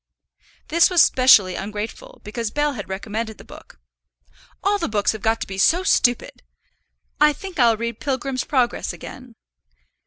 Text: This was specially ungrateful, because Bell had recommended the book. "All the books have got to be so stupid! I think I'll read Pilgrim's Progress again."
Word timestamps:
This 0.69 0.89
was 0.89 1.03
specially 1.03 1.53
ungrateful, 1.53 2.21
because 2.23 2.49
Bell 2.49 2.73
had 2.73 2.89
recommended 2.89 3.37
the 3.37 3.43
book. 3.43 3.79
"All 4.63 4.79
the 4.79 4.87
books 4.89 5.11
have 5.11 5.21
got 5.21 5.39
to 5.41 5.45
be 5.45 5.59
so 5.59 5.83
stupid! 5.83 6.41
I 7.19 7.33
think 7.33 7.59
I'll 7.59 7.77
read 7.77 7.99
Pilgrim's 7.99 8.43
Progress 8.43 8.93
again." 8.93 9.35